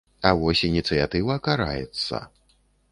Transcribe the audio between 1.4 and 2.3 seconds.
караецца.